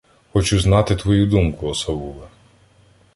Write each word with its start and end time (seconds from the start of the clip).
Хочу 0.33 0.59
знати 0.59 0.95
твою 0.95 1.27
думку, 1.27 1.67
осавуле. 1.67 2.27